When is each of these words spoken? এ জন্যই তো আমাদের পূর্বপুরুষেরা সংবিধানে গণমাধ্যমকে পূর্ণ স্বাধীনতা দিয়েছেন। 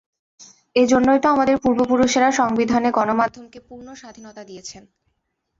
এ 0.75 0.83
জন্যই 0.91 1.19
তো 1.23 1.27
আমাদের 1.29 1.55
পূর্বপুরুষেরা 1.63 2.29
সংবিধানে 2.39 2.89
গণমাধ্যমকে 2.97 3.59
পূর্ণ 3.67 3.87
স্বাধীনতা 3.95 4.41
দিয়েছেন। 4.43 4.83